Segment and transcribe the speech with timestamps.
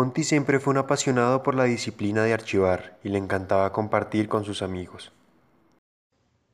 [0.00, 4.46] Monty siempre fue un apasionado por la disciplina de archivar y le encantaba compartir con
[4.46, 5.12] sus amigos.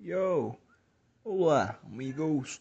[0.01, 0.58] Yo,
[1.22, 2.61] hola amigos.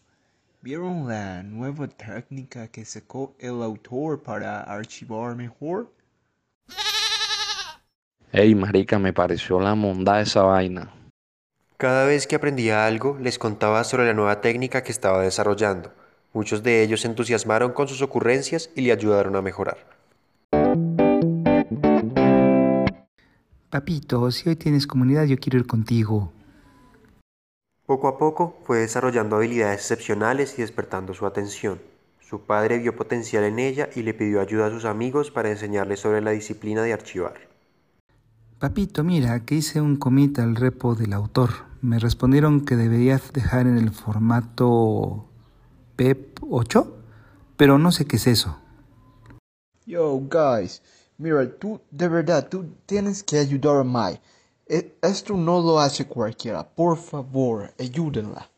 [0.62, 5.92] ¿Vieron la nueva técnica que sacó el autor para archivar mejor?
[8.30, 10.94] Ey, marica, me pareció la monda esa vaina.
[11.78, 15.92] Cada vez que aprendía algo, les contaba sobre la nueva técnica que estaba desarrollando.
[16.32, 19.95] Muchos de ellos se entusiasmaron con sus ocurrencias y le ayudaron a mejorar.
[23.76, 26.32] Papito, si hoy tienes comunidad, yo quiero ir contigo.
[27.84, 31.78] Poco a poco fue desarrollando habilidades excepcionales y despertando su atención.
[32.18, 35.98] Su padre vio potencial en ella y le pidió ayuda a sus amigos para enseñarle
[35.98, 37.34] sobre la disciplina de archivar.
[38.58, 41.50] Papito, mira, que hice un commit al repo del autor.
[41.82, 45.26] Me respondieron que deberías dejar en el formato
[45.96, 46.96] PEP 8,
[47.58, 48.58] pero no sé qué es eso.
[49.84, 50.82] Yo, guys,
[51.18, 54.20] mira, tú, de verdad, tú tienes que ayudar a Mai.
[54.66, 56.62] E- Esto no lo hace cualquiera.
[56.68, 58.48] Por favor, ayúdenla.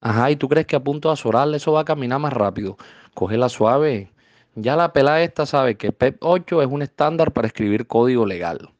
[0.00, 2.76] Ajá, ¿y tú crees que a punto de azorarle eso va a caminar más rápido?
[3.14, 4.12] Cógela suave.
[4.54, 8.72] Ya la pelada esta sabe que PEP 8 es un estándar para escribir código legal.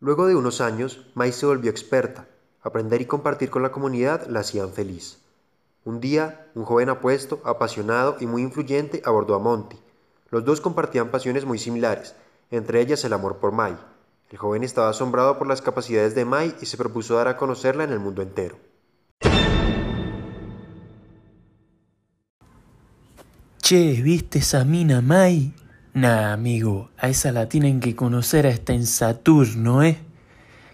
[0.00, 2.28] Luego de unos años, Mai se volvió experta.
[2.62, 5.22] Aprender y compartir con la comunidad la hacían feliz.
[5.84, 9.76] Un día, un joven apuesto, apasionado y muy influyente abordó a Monty.
[10.32, 12.14] Los dos compartían pasiones muy similares,
[12.50, 13.76] entre ellas el amor por Mai.
[14.30, 17.84] El joven estaba asombrado por las capacidades de Mai y se propuso dar a conocerla
[17.84, 18.56] en el mundo entero.
[23.58, 25.52] Che, ¿viste esa mina Mai?
[25.92, 29.98] Nah, amigo, a esa la tienen que conocer hasta en Saturno, ¿eh?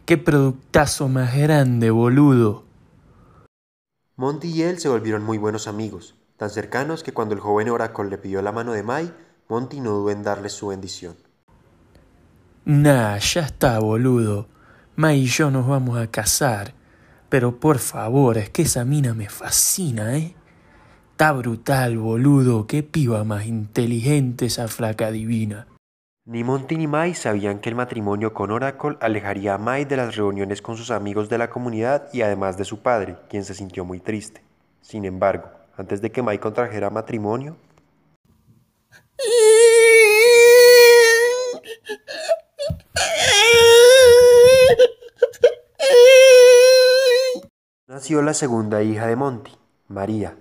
[0.07, 2.63] Qué productazo más grande, boludo.
[4.15, 8.09] Monty y él se volvieron muy buenos amigos, tan cercanos que cuando el joven Oracle
[8.09, 9.13] le pidió la mano de Mai,
[9.49, 11.17] Monty no dudó en darle su bendición.
[12.65, 14.47] Nah, ya está, boludo.
[14.97, 16.75] Mai y yo nos vamos a casar.
[17.31, 20.35] Pero por favor, es que esa mina me fascina, ¿eh?
[21.13, 22.67] Está brutal, boludo.
[22.67, 25.67] Qué piba más inteligente esa flaca divina.
[26.27, 30.15] Ni Monty ni Mai sabían que el matrimonio con Oracle alejaría a Mai de las
[30.15, 33.87] reuniones con sus amigos de la comunidad y además de su padre, quien se sintió
[33.87, 34.43] muy triste.
[34.83, 37.57] Sin embargo, antes de que Mai contrajera matrimonio,
[48.17, 49.53] la segunda hija de Monty,
[49.87, 50.39] María,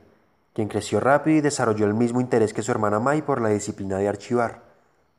[0.54, 3.98] quien creció rápido y desarrolló el mismo interés que su hermana Mai por la disciplina
[3.98, 4.64] de archivar.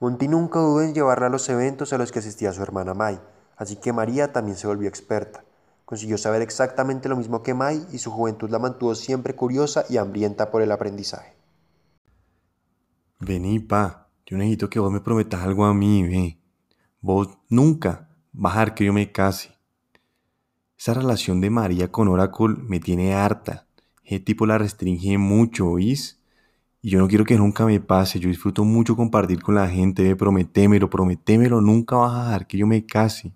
[0.00, 3.20] Monty nunca dudó en llevarla a los eventos a los que asistía su hermana Mai,
[3.56, 5.44] así que María también se volvió experta.
[5.84, 9.98] Consiguió saber exactamente lo mismo que Mai y su juventud la mantuvo siempre curiosa y
[9.98, 11.34] hambrienta por el aprendizaje.
[13.20, 14.08] Vení, pa.
[14.24, 16.40] Yo necesito que vos me prometas algo a mí, ve.
[17.02, 19.57] Vos nunca vas a dejar que yo me case.
[20.78, 23.66] Esa relación de María con Oracle me tiene harta.
[24.04, 26.20] Ese tipo la restringe mucho, ¿oís?
[26.80, 28.20] Y yo no quiero que nunca me pase.
[28.20, 30.14] Yo disfruto mucho compartir con la gente.
[30.14, 31.60] Prometémelo, prometémelo.
[31.60, 33.32] Nunca vas a dejar que yo me case.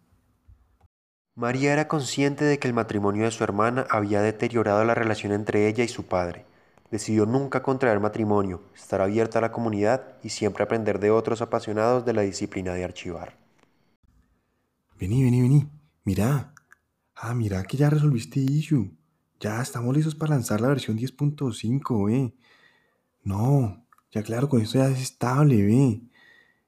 [1.35, 5.67] María era consciente de que el matrimonio de su hermana había deteriorado la relación entre
[5.67, 6.45] ella y su padre.
[6.93, 12.05] Decidió nunca contraer matrimonio, estar abierta a la comunidad y siempre aprender de otros apasionados
[12.05, 13.35] de la disciplina de archivar.
[15.01, 15.69] Vení, vení, vení.
[16.05, 16.52] Mira.
[17.25, 18.91] Ah, mira que ya resolviste issue.
[19.39, 22.35] Ya estamos listos para lanzar la versión 10.5, ve.
[23.23, 26.03] No, ya claro, con esto ya es estable, ve.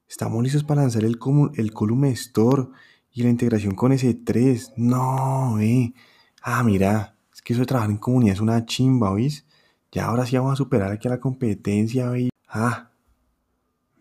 [0.09, 1.19] Estamos listos para lanzar el,
[1.57, 2.69] el Column Store
[3.11, 4.75] y la integración con S3.
[4.77, 5.93] No, ve.
[6.41, 9.45] Ah, mira, es que eso de trabajar en comunidad es una chimba, ¿oís?
[9.91, 12.31] Ya ahora sí vamos a superar aquí a la competencia, ve.
[12.47, 12.93] Ah,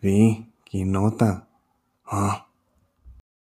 [0.03, 1.47] ve, qué nota.
[2.05, 2.47] Ah.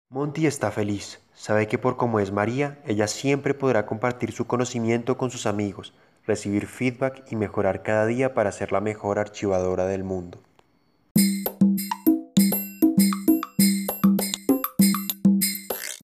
[0.09, 1.19] Monty está feliz.
[1.37, 5.93] Sabe que por como es María, ella siempre podrá compartir su conocimiento con sus amigos,
[6.25, 10.39] recibir feedback y mejorar cada día para ser la mejor archivadora del mundo.